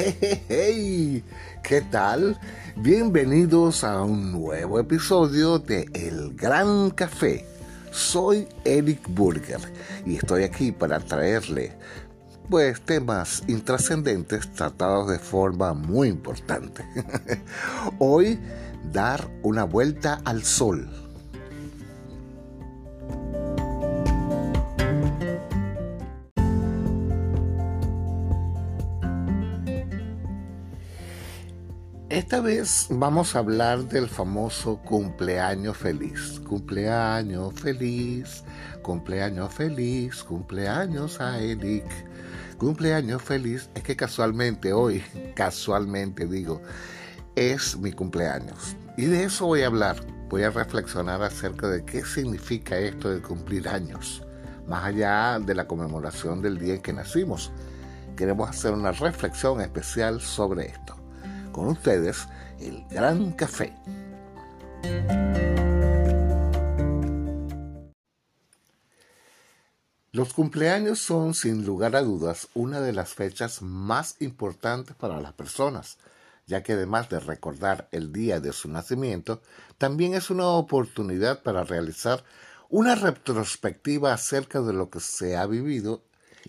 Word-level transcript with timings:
Hey, 0.00 0.44
hey, 0.48 1.24
¿Qué 1.64 1.80
tal? 1.80 2.38
Bienvenidos 2.76 3.82
a 3.82 4.00
un 4.02 4.30
nuevo 4.30 4.78
episodio 4.78 5.58
de 5.58 5.90
El 5.92 6.36
Gran 6.36 6.90
Café. 6.90 7.44
Soy 7.90 8.46
Eric 8.64 9.00
Burger 9.08 9.58
y 10.06 10.14
estoy 10.14 10.44
aquí 10.44 10.70
para 10.70 11.00
traerle 11.00 11.72
pues 12.48 12.80
temas 12.82 13.42
intrascendentes 13.48 14.52
tratados 14.52 15.10
de 15.10 15.18
forma 15.18 15.74
muy 15.74 16.06
importante. 16.06 16.84
Hoy 17.98 18.38
dar 18.92 19.28
una 19.42 19.64
vuelta 19.64 20.22
al 20.24 20.44
sol 20.44 21.07
Esta 32.18 32.40
vez 32.40 32.88
vamos 32.90 33.36
a 33.36 33.38
hablar 33.38 33.84
del 33.84 34.08
famoso 34.08 34.78
cumpleaños 34.78 35.76
feliz. 35.76 36.40
Cumpleaños 36.40 37.54
feliz, 37.54 38.42
cumpleaños 38.82 39.54
feliz, 39.54 40.24
cumpleaños 40.24 41.20
a 41.20 41.38
Eric. 41.38 41.84
Cumpleaños 42.58 43.22
feliz. 43.22 43.70
Es 43.76 43.84
que 43.84 43.94
casualmente 43.94 44.72
hoy, 44.72 45.00
casualmente 45.36 46.26
digo, 46.26 46.60
es 47.36 47.78
mi 47.78 47.92
cumpleaños. 47.92 48.74
Y 48.96 49.04
de 49.04 49.22
eso 49.22 49.46
voy 49.46 49.62
a 49.62 49.68
hablar. 49.68 50.04
Voy 50.28 50.42
a 50.42 50.50
reflexionar 50.50 51.22
acerca 51.22 51.68
de 51.68 51.84
qué 51.84 52.04
significa 52.04 52.78
esto 52.78 53.10
de 53.10 53.22
cumplir 53.22 53.68
años. 53.68 54.24
Más 54.66 54.86
allá 54.86 55.38
de 55.38 55.54
la 55.54 55.68
conmemoración 55.68 56.42
del 56.42 56.58
día 56.58 56.74
en 56.74 56.82
que 56.82 56.92
nacimos. 56.92 57.52
Queremos 58.16 58.50
hacer 58.50 58.72
una 58.72 58.90
reflexión 58.90 59.60
especial 59.60 60.20
sobre 60.20 60.66
esto 60.66 60.97
con 61.58 61.66
ustedes 61.70 62.28
el 62.60 62.84
Gran 62.88 63.32
Café. 63.32 63.74
Los 70.12 70.32
cumpleaños 70.34 71.00
son, 71.00 71.34
sin 71.34 71.66
lugar 71.66 71.96
a 71.96 72.02
dudas, 72.02 72.46
una 72.54 72.80
de 72.80 72.92
las 72.92 73.12
fechas 73.12 73.60
más 73.60 74.22
importantes 74.22 74.94
para 74.94 75.20
las 75.20 75.32
personas, 75.32 75.98
ya 76.46 76.62
que 76.62 76.74
además 76.74 77.08
de 77.08 77.18
recordar 77.18 77.88
el 77.90 78.12
día 78.12 78.38
de 78.38 78.52
su 78.52 78.68
nacimiento, 78.68 79.42
también 79.78 80.14
es 80.14 80.30
una 80.30 80.46
oportunidad 80.46 81.42
para 81.42 81.64
realizar 81.64 82.22
una 82.68 82.94
retrospectiva 82.94 84.12
acerca 84.12 84.60
de 84.60 84.74
lo 84.74 84.90
que 84.90 85.00
se 85.00 85.36
ha 85.36 85.44
vivido 85.46 86.04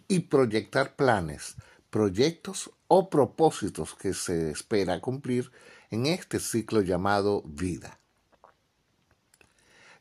y 0.08 0.20
proyectar 0.20 0.96
planes, 0.96 1.56
proyectos 1.90 2.70
o 2.90 3.10
propósitos 3.10 3.96
que 3.96 4.14
se 4.14 4.50
espera 4.50 5.00
cumplir 5.00 5.52
en 5.92 6.08
este 6.08 6.40
ciclo 6.40 6.82
llamado 6.82 7.44
vida. 7.46 8.00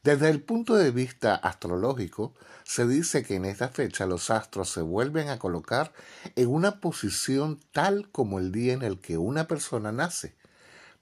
Desde 0.03 0.31
el 0.31 0.41
punto 0.43 0.75
de 0.75 0.91
vista 0.91 1.35
astrológico, 1.35 2.35
se 2.65 2.87
dice 2.87 3.25
que 3.25 3.35
en 3.35 3.45
esta 3.45 3.69
fecha 3.69 4.07
los 4.07 4.31
astros 4.31 4.71
se 4.71 4.81
vuelven 4.81 5.29
a 5.29 5.39
colocar 5.39 5.93
en 6.35 6.49
una 6.49 6.81
posición 6.81 7.61
tal 7.73 8.09
como 8.11 8.39
el 8.39 8.53
día 8.53 8.73
en 8.73 8.83
el 8.83 9.01
que 9.01 9.19
una 9.19 9.47
persona 9.47 9.93
nace. 9.93 10.35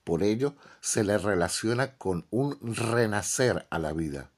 Por 0.03 0.25
ello, 0.25 0.57
se 0.81 1.05
le 1.05 1.19
relaciona 1.19 1.97
con 1.97 2.27
un 2.31 2.59
renacer 2.63 3.67
a 3.71 3.79
la 3.79 3.93
vida, 3.93 4.31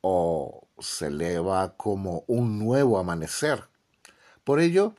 o 0.00 0.66
se 0.80 1.06
eleva 1.06 1.76
como 1.76 2.24
un 2.26 2.58
nuevo 2.58 2.98
amanecer. 2.98 3.64
Por 4.42 4.58
ello, 4.58 4.94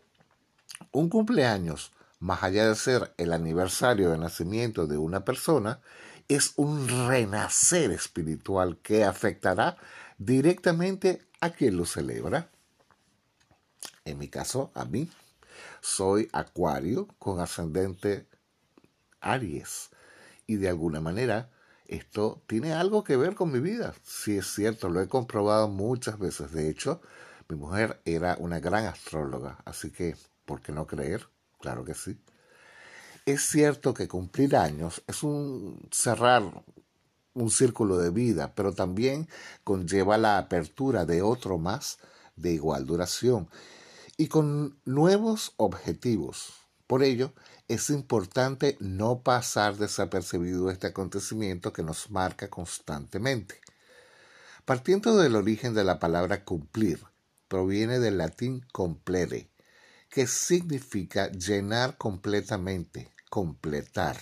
un 0.91 1.09
cumpleaños, 1.09 1.91
más 2.19 2.43
allá 2.43 2.67
de 2.67 2.75
ser 2.75 3.13
el 3.17 3.33
aniversario 3.33 4.11
de 4.11 4.17
nacimiento 4.17 4.87
de 4.87 4.97
una 4.97 5.23
persona, 5.23 5.79
es 6.27 6.53
un 6.57 6.87
renacer 7.07 7.91
espiritual 7.91 8.77
que 8.77 9.03
afectará 9.03 9.77
directamente 10.17 11.21
a 11.41 11.49
quien 11.49 11.77
lo 11.77 11.85
celebra. 11.85 12.49
En 14.05 14.17
mi 14.17 14.27
caso, 14.27 14.71
a 14.75 14.85
mí. 14.85 15.09
Soy 15.81 16.29
Acuario 16.33 17.07
con 17.19 17.39
ascendente 17.39 18.27
Aries. 19.21 19.89
Y 20.45 20.55
de 20.57 20.69
alguna 20.69 20.99
manera, 21.01 21.49
esto 21.87 22.41
tiene 22.47 22.73
algo 22.73 23.03
que 23.03 23.17
ver 23.17 23.35
con 23.35 23.51
mi 23.51 23.59
vida. 23.59 23.93
Sí 24.03 24.37
es 24.37 24.47
cierto, 24.47 24.89
lo 24.89 25.01
he 25.01 25.07
comprobado 25.07 25.67
muchas 25.67 26.19
veces. 26.19 26.51
De 26.51 26.69
hecho, 26.69 27.01
mi 27.47 27.55
mujer 27.55 27.99
era 28.05 28.35
una 28.39 28.59
gran 28.59 28.85
astróloga, 28.85 29.57
así 29.65 29.89
que 29.89 30.15
¿Por 30.49 30.63
qué 30.63 30.71
no 30.71 30.87
creer? 30.87 31.29
Claro 31.59 31.85
que 31.85 31.93
sí. 31.93 32.17
Es 33.27 33.43
cierto 33.43 33.93
que 33.93 34.07
cumplir 34.07 34.55
años 34.55 35.03
es 35.05 35.21
un 35.21 35.87
cerrar 35.91 36.41
un 37.35 37.51
círculo 37.51 37.99
de 37.99 38.09
vida, 38.09 38.55
pero 38.55 38.73
también 38.73 39.29
conlleva 39.63 40.17
la 40.17 40.39
apertura 40.39 41.05
de 41.05 41.21
otro 41.21 41.59
más 41.59 41.99
de 42.35 42.51
igual 42.51 42.87
duración 42.87 43.47
y 44.17 44.27
con 44.27 44.79
nuevos 44.85 45.53
objetivos. 45.57 46.53
Por 46.87 47.03
ello, 47.03 47.31
es 47.67 47.91
importante 47.91 48.75
no 48.79 49.21
pasar 49.21 49.77
desapercibido 49.77 50.71
este 50.71 50.87
acontecimiento 50.87 51.73
que 51.73 51.83
nos 51.83 52.09
marca 52.09 52.49
constantemente. 52.49 53.61
Partiendo 54.65 55.15
del 55.15 55.35
origen 55.35 55.75
de 55.75 55.83
la 55.83 55.99
palabra 55.99 56.43
cumplir, 56.43 57.03
proviene 57.47 57.99
del 57.99 58.17
latín 58.17 58.65
complere, 58.71 59.51
que 60.09 60.27
significa 60.27 61.31
llenar 61.31 61.97
completamente, 61.97 63.13
completar. 63.29 64.17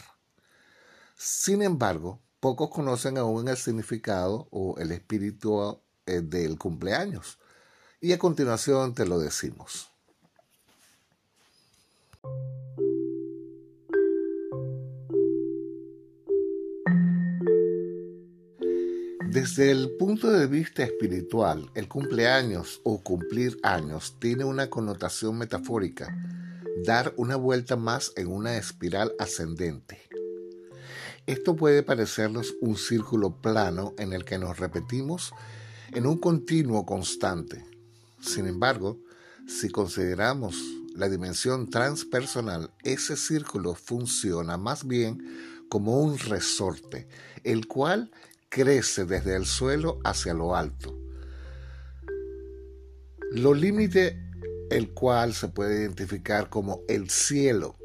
Sin 1.15 1.61
embargo, 1.61 2.21
pocos 2.39 2.69
conocen 2.69 3.17
aún 3.17 3.47
el 3.47 3.57
significado 3.57 4.47
o 4.51 4.77
el 4.77 4.91
espíritu 4.91 5.81
eh, 6.05 6.21
del 6.21 6.57
cumpleaños. 6.57 7.39
Y 7.99 8.13
a 8.13 8.19
continuación 8.19 8.93
te 8.93 9.05
lo 9.05 9.17
decimos. 9.17 9.89
Desde 19.31 19.71
el 19.71 19.91
punto 19.97 20.31
de 20.31 20.47
vista 20.47 20.83
espiritual, 20.83 21.69
el 21.75 21.89
cumpleaños 21.89 22.79
o 22.83 23.03
cumplir 23.03 23.59
años 23.61 24.15
tiene 24.19 24.45
una 24.45 24.69
connotación 24.69 25.37
metafórica, 25.37 26.17
dar 26.85 27.13
una 27.17 27.35
vuelta 27.35 27.75
más 27.75 28.13
en 28.15 28.27
una 28.27 28.57
espiral 28.57 29.13
ascendente. 29.19 29.99
Esto 31.25 31.57
puede 31.57 31.83
parecernos 31.83 32.55
un 32.61 32.77
círculo 32.77 33.41
plano 33.41 33.93
en 33.97 34.13
el 34.13 34.23
que 34.23 34.39
nos 34.39 34.59
repetimos 34.59 35.33
en 35.91 36.07
un 36.07 36.17
continuo 36.19 36.85
constante. 36.85 37.65
Sin 38.21 38.47
embargo, 38.47 38.97
si 39.45 39.69
consideramos 39.69 40.55
la 40.95 41.09
dimensión 41.09 41.69
transpersonal, 41.69 42.71
ese 42.81 43.17
círculo 43.17 43.75
funciona 43.75 44.55
más 44.57 44.87
bien 44.87 45.65
como 45.67 45.99
un 45.99 46.17
resorte, 46.17 47.09
el 47.43 47.67
cual 47.67 48.09
crece 48.49 49.05
desde 49.05 49.35
el 49.35 49.45
suelo 49.45 49.99
hacia 50.03 50.33
lo 50.33 50.55
alto. 50.55 50.97
Lo 53.31 53.53
límite 53.53 54.17
el 54.69 54.93
cual 54.93 55.33
se 55.33 55.47
puede 55.47 55.81
identificar 55.81 56.49
como 56.49 56.81
el 56.87 57.09
cielo. 57.09 57.75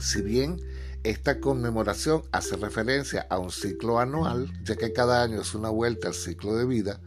Si 0.00 0.22
bien 0.22 0.60
esta 1.02 1.40
conmemoración 1.40 2.22
hace 2.32 2.56
referencia 2.56 3.26
a 3.28 3.38
un 3.38 3.50
ciclo 3.50 3.98
anual, 3.98 4.52
ya 4.64 4.76
que 4.76 4.92
cada 4.92 5.22
año 5.22 5.40
es 5.42 5.54
una 5.54 5.70
vuelta 5.70 6.08
al 6.08 6.14
ciclo 6.14 6.56
de 6.56 6.66
vida, 6.66 7.00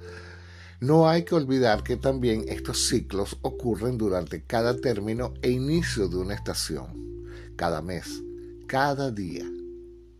no 0.79 1.09
hay 1.09 1.23
que 1.23 1.33
olvidar 1.33 1.83
que 1.83 1.97
también 1.97 2.45
estos 2.47 2.87
ciclos 2.87 3.37
ocurren 3.41 3.97
durante 3.97 4.43
cada 4.43 4.77
término 4.77 5.33
e 5.41 5.49
inicio 5.49 6.07
de 6.07 6.17
una 6.17 6.35
estación, 6.35 7.25
cada 7.55 7.81
mes, 7.81 8.21
cada 8.67 9.09
día, 9.09 9.45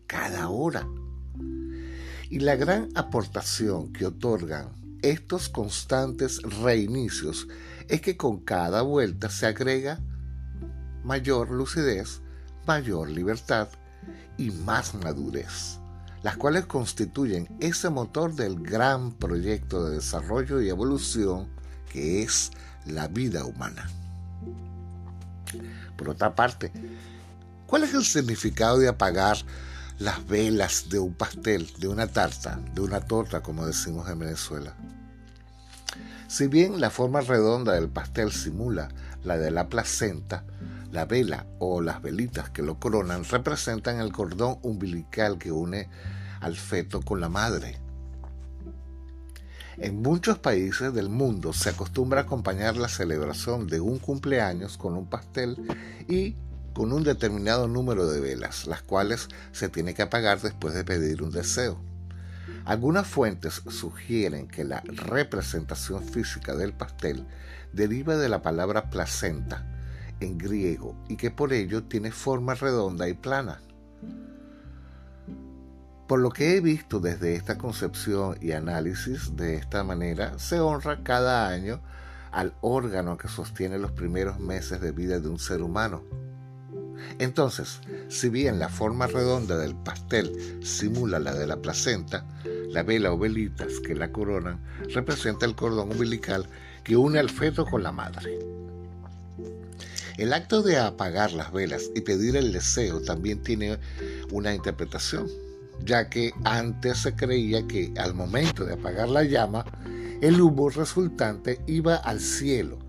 cada 0.07 0.49
hora 0.49 0.87
y 2.29 2.39
la 2.39 2.55
gran 2.55 2.89
aportación 2.95 3.93
que 3.93 4.05
otorgan 4.05 4.69
estos 5.01 5.49
constantes 5.49 6.41
reinicios 6.41 7.47
es 7.87 8.01
que 8.01 8.17
con 8.17 8.39
cada 8.39 8.81
vuelta 8.81 9.29
se 9.29 9.45
agrega 9.45 9.99
mayor 11.03 11.51
lucidez, 11.51 12.21
mayor 12.65 13.09
libertad 13.09 13.69
y 14.37 14.51
más 14.51 14.93
madurez, 14.95 15.79
las 16.23 16.35
cuales 16.35 16.65
constituyen 16.65 17.47
ese 17.59 17.89
motor 17.89 18.35
del 18.35 18.61
gran 18.61 19.13
proyecto 19.13 19.85
de 19.85 19.95
desarrollo 19.95 20.61
y 20.61 20.69
evolución 20.69 21.47
que 21.91 22.23
es 22.23 22.51
la 22.85 23.07
vida 23.07 23.45
humana. 23.45 23.89
Por 25.95 26.09
otra 26.09 26.35
parte, 26.35 26.71
¿cuál 27.65 27.83
es 27.83 27.93
el 27.93 28.03
significado 28.03 28.77
de 28.79 28.89
apagar 28.89 29.37
las 29.99 30.27
velas 30.27 30.89
de 30.89 30.99
un 30.99 31.13
pastel, 31.13 31.71
de 31.79 31.87
una 31.87 32.07
tarta, 32.07 32.59
de 32.73 32.81
una 32.81 33.01
torta, 33.01 33.41
como 33.41 33.65
decimos 33.65 34.09
en 34.09 34.19
Venezuela. 34.19 34.75
Si 36.27 36.47
bien 36.47 36.79
la 36.79 36.89
forma 36.89 37.21
redonda 37.21 37.73
del 37.73 37.89
pastel 37.89 38.31
simula 38.31 38.89
la 39.23 39.37
de 39.37 39.51
la 39.51 39.69
placenta, 39.69 40.43
La 40.91 41.03
vela 41.03 41.45
o 41.59 41.81
las 41.81 42.01
velitas 42.01 42.49
que 42.49 42.61
lo 42.63 42.79
coronan 42.79 43.25
representan 43.25 43.99
el 43.99 44.13
cordón 44.13 44.57
umbilical 44.61 45.37
que 45.37 45.51
une 45.51 45.89
al 46.39 46.55
feto 46.55 47.01
con 47.01 47.19
la 47.19 47.27
madre. 47.27 47.77
En 49.77 50.01
muchos 50.01 50.39
países 50.39 50.93
del 50.93 51.09
mundo 51.09 51.51
se 51.51 51.71
acostumbra 51.71 52.21
acompañar 52.21 52.77
la 52.77 52.87
celebración 52.87 53.67
de 53.67 53.81
un 53.81 53.99
cumpleaños 53.99 54.77
con 54.77 54.95
un 54.95 55.07
pastel 55.07 55.57
y 56.07 56.35
con 56.77 56.93
un 56.93 57.01
determinado 57.01 57.67
número 57.67 58.05
de 58.05 58.21
velas, 58.21 58.67
las 58.67 58.83
cuales 58.83 59.29
se 59.51 59.67
tiene 59.67 59.95
que 59.95 60.03
apagar 60.03 60.39
después 60.39 60.75
de 60.75 60.83
pedir 60.83 61.23
un 61.23 61.31
deseo. 61.31 61.79
Algunas 62.65 63.07
fuentes 63.07 63.63
sugieren 63.67 64.47
que 64.47 64.63
la 64.63 64.83
representación 64.85 66.03
física 66.03 66.55
del 66.55 66.73
pastel 66.73 67.25
deriva 67.73 68.15
de 68.15 68.29
la 68.29 68.43
palabra 68.43 68.91
placenta 68.91 69.65
en 70.19 70.37
griego 70.37 70.95
y 71.09 71.17
que 71.17 71.31
por 71.31 71.51
ello 71.51 71.83
tiene 71.85 72.11
forma 72.11 72.53
redonda 72.53 73.09
y 73.09 73.15
plana. 73.15 73.59
Por 76.07 76.19
lo 76.19 76.29
que 76.29 76.55
he 76.57 76.61
visto 76.61 76.99
desde 76.99 77.33
esta 77.33 77.57
concepción 77.57 78.37
y 78.39 78.51
análisis, 78.51 79.35
de 79.35 79.55
esta 79.55 79.83
manera 79.83 80.37
se 80.37 80.59
honra 80.59 81.01
cada 81.01 81.47
año 81.47 81.81
al 82.31 82.53
órgano 82.61 83.17
que 83.17 83.29
sostiene 83.29 83.79
los 83.79 83.93
primeros 83.93 84.39
meses 84.39 84.79
de 84.79 84.91
vida 84.91 85.19
de 85.19 85.27
un 85.27 85.39
ser 85.39 85.63
humano. 85.63 86.03
Entonces, 87.19 87.79
si 88.09 88.29
bien 88.29 88.59
la 88.59 88.69
forma 88.69 89.07
redonda 89.07 89.57
del 89.57 89.75
pastel 89.75 90.59
simula 90.63 91.19
la 91.19 91.33
de 91.33 91.47
la 91.47 91.57
placenta, 91.57 92.25
la 92.69 92.83
vela 92.83 93.11
o 93.11 93.17
velitas 93.17 93.79
que 93.79 93.95
la 93.95 94.11
coronan 94.11 94.59
representa 94.93 95.45
el 95.45 95.55
cordón 95.55 95.91
umbilical 95.91 96.47
que 96.83 96.95
une 96.95 97.19
al 97.19 97.29
feto 97.29 97.65
con 97.65 97.83
la 97.83 97.91
madre. 97.91 98.39
El 100.17 100.33
acto 100.33 100.63
de 100.63 100.77
apagar 100.77 101.31
las 101.31 101.51
velas 101.51 101.91
y 101.95 102.01
pedir 102.01 102.35
el 102.35 102.51
deseo 102.51 103.01
también 103.01 103.43
tiene 103.43 103.77
una 104.31 104.53
interpretación, 104.53 105.27
ya 105.85 106.09
que 106.09 106.33
antes 106.43 106.99
se 106.99 107.15
creía 107.15 107.67
que 107.67 107.93
al 107.97 108.15
momento 108.15 108.65
de 108.65 108.73
apagar 108.73 109.09
la 109.09 109.23
llama, 109.23 109.63
el 110.21 110.41
humo 110.41 110.69
resultante 110.69 111.61
iba 111.67 111.95
al 111.95 112.19
cielo 112.19 112.79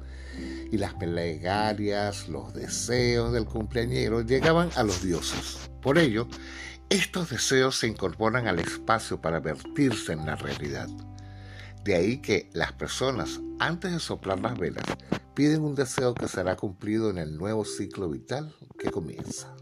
y 0.71 0.79
las 0.79 0.95
plegarias, 0.95 2.29
los 2.29 2.53
deseos 2.55 3.33
del 3.33 3.47
cumpleañero 3.47 4.21
llegaban 4.23 4.71
a 4.77 4.83
los 4.83 5.03
dioses. 5.03 5.71
Por 5.81 5.99
ello, 5.99 6.29
estos 6.91 7.31
deseos 7.31 7.77
se 7.77 7.87
incorporan 7.87 8.47
al 8.49 8.59
espacio 8.59 9.21
para 9.21 9.41
vertirse 9.41 10.13
en 10.13 10.27
la 10.27 10.37
realidad. 10.37 10.89
De 11.85 11.95
ahí 11.95 12.19
que 12.19 12.51
las 12.53 12.73
personas, 12.73 13.41
antes 13.59 13.93
de 13.93 14.01
soplar 14.01 14.41
las 14.41 14.59
velas, 14.59 14.85
piden 15.35 15.63
un 15.63 15.75
deseo 15.75 16.15
que 16.15 16.29
será 16.29 16.57
cumplido 16.57 17.11
en 17.11 17.19
el 17.19 17.37
nuevo 17.37 17.65
ciclo 17.65 18.09
vital 18.09 18.55
que 18.79 18.91
comienza. 18.91 19.55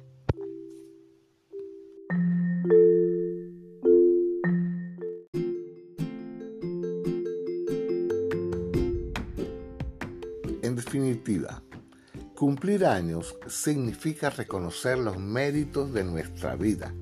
Cumplir 12.36 12.86
años 12.86 13.34
significa 13.48 14.30
reconocer 14.30 14.98
los 14.98 15.18
méritos 15.18 15.92
de 15.92 16.04
nuestra 16.04 16.54
vida, 16.54 16.94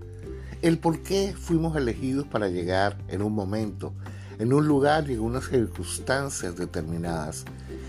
el 0.63 0.79
por 0.79 1.03
qué 1.03 1.35
fuimos 1.39 1.77
elegidos 1.77 2.27
para 2.27 2.49
llegar 2.49 2.97
en 3.09 3.21
un 3.21 3.35
momento, 3.35 3.93
en 4.39 4.53
un 4.53 4.67
lugar 4.67 5.11
y 5.11 5.15
en 5.15 5.21
unas 5.21 5.49
circunstancias 5.49 6.57
determinadas 6.57 7.45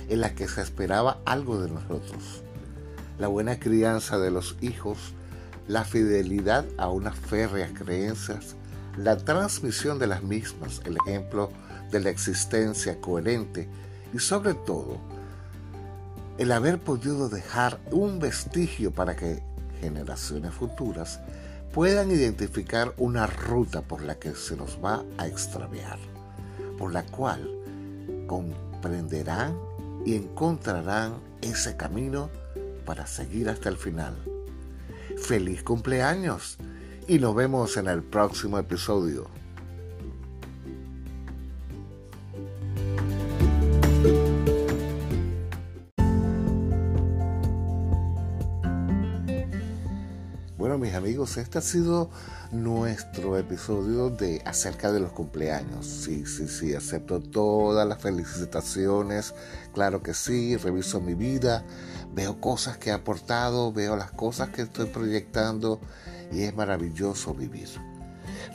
en 0.10 0.20
las 0.20 0.34
que 0.34 0.48
se 0.48 0.62
esperaba 0.62 1.22
algo 1.26 1.62
de 1.62 1.72
nosotros. 1.72 2.44
La 3.18 3.28
buena 3.28 3.58
crianza 3.58 4.18
de 4.18 4.30
los 4.30 4.58
hijos, 4.60 4.98
la 5.70 5.86
fidelidad 5.86 6.66
a 6.78 6.90
unas 6.90 7.18
férreas 7.18 7.72
creencias, 7.72 8.56
la 8.98 9.16
transmisión 9.16 10.00
de 10.00 10.08
las 10.08 10.22
mismas, 10.22 10.82
el 10.84 10.98
ejemplo 11.08 11.50
de 11.92 12.02
la 12.02 12.10
existencia 12.10 13.00
coherente 13.00 13.70
y 14.14 14.20
sobre 14.20 14.54
todo 14.54 15.15
el 16.38 16.52
haber 16.52 16.80
podido 16.80 17.30
dejar 17.30 17.80
un 17.92 18.20
vestigio 18.20 18.92
para 18.92 19.16
que 19.16 19.42
generaciones 19.80 20.54
futuras 20.54 21.20
puedan 21.74 22.12
identificar 22.12 22.94
una 22.98 23.28
ruta 23.28 23.82
por 23.82 24.02
la 24.02 24.16
que 24.16 24.34
se 24.36 24.56
nos 24.56 24.80
va 24.84 25.04
a 25.18 25.28
extraviar, 25.28 26.00
por 26.78 26.94
la 26.94 27.06
cual 27.06 27.50
comprenderán 28.28 29.58
y 30.06 30.16
encontrarán 30.16 31.16
ese 31.42 31.76
camino 31.76 32.30
para 32.86 33.08
seguir 33.08 33.50
hasta 33.50 33.70
el 33.70 33.78
final. 33.78 34.16
¡Feliz 35.18 35.64
cumpleaños! 35.64 36.58
Y 37.08 37.20
nos 37.20 37.36
vemos 37.36 37.78
en 37.78 37.88
el 37.88 38.04
próximo 38.04 38.58
episodio. 38.58 39.28
Amigos, 50.96 51.38
este 51.38 51.58
ha 51.58 51.62
sido 51.62 52.10
nuestro 52.52 53.38
episodio 53.38 54.10
de 54.10 54.42
acerca 54.46 54.92
de 54.92 55.00
los 55.00 55.12
cumpleaños. 55.12 55.86
Sí, 55.86 56.26
sí, 56.26 56.48
sí, 56.48 56.74
acepto 56.74 57.22
todas 57.22 57.88
las 57.88 58.02
felicitaciones, 58.02 59.34
claro 59.74 60.02
que 60.02 60.14
sí, 60.14 60.56
reviso 60.56 61.02
mi 61.02 61.14
vida, 61.14 61.66
veo 62.14 62.40
cosas 62.40 62.78
que 62.78 62.90
he 62.90 62.94
aportado, 62.94 63.74
veo 63.74 63.96
las 63.96 64.12
cosas 64.12 64.50
que 64.50 64.62
estoy 64.62 64.88
proyectando 64.88 65.82
y 66.32 66.44
es 66.44 66.56
maravilloso 66.56 67.34
vivir. 67.34 67.70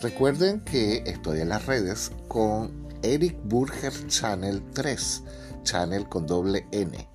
Recuerden 0.01 0.61
que 0.61 1.03
estoy 1.07 1.41
en 1.41 1.51
las 1.51 1.67
redes 1.67 2.11
con 2.29 2.89
Eric 3.03 3.37
Burger 3.45 3.93
Channel 4.07 4.63
3, 4.73 5.23
channel 5.63 6.09
con 6.09 6.27
doble 6.27 6.67
N. 6.73 7.09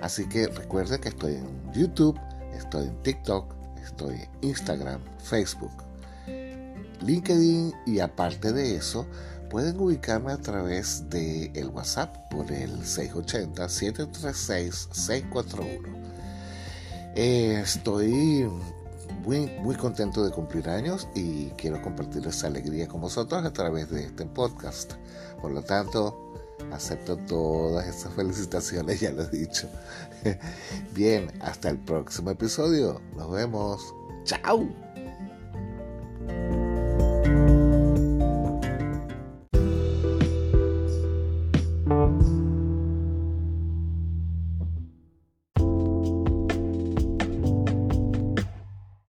Así 0.00 0.28
que 0.28 0.46
recuerden 0.46 1.00
que 1.00 1.08
estoy 1.08 1.34
en 1.34 1.72
YouTube, 1.72 2.18
estoy 2.54 2.86
en 2.86 3.02
TikTok, 3.02 3.59
Estoy 3.84 4.16
en 4.16 4.28
Instagram, 4.48 5.00
Facebook, 5.18 5.72
LinkedIn 7.00 7.72
y 7.86 8.00
aparte 8.00 8.52
de 8.52 8.76
eso, 8.76 9.06
pueden 9.48 9.80
ubicarme 9.80 10.32
a 10.32 10.38
través 10.38 11.08
de 11.10 11.52
el 11.54 11.68
WhatsApp 11.68 12.14
por 12.30 12.50
el 12.52 12.82
680-736-641. 12.82 15.80
estoy 17.14 18.46
muy, 19.24 19.46
muy 19.60 19.76
contento 19.76 20.24
de 20.24 20.30
cumplir 20.30 20.68
años 20.68 21.08
y 21.14 21.46
quiero 21.50 21.80
compartir 21.82 22.26
esa 22.26 22.46
alegría 22.46 22.88
con 22.88 23.00
vosotros 23.00 23.44
a 23.44 23.52
través 23.52 23.90
de 23.90 24.04
este 24.04 24.24
podcast. 24.26 24.94
Por 25.40 25.52
lo 25.52 25.62
tanto, 25.62 26.34
acepto 26.72 27.16
todas 27.16 27.86
esas 27.86 28.12
felicitaciones, 28.14 29.00
ya 29.00 29.12
lo 29.12 29.22
he 29.22 29.28
dicho. 29.28 29.68
Bien, 30.94 31.30
hasta 31.40 31.70
el 31.70 31.78
próximo 31.78 32.30
episodio. 32.30 33.00
Nos 33.16 33.30
vemos. 33.30 33.94
Chao. 34.24 34.68